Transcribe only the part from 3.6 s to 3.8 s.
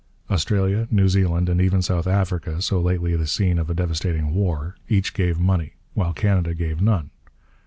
a